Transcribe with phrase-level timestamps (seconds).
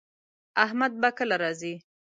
[0.65, 1.75] احمد به کله راځي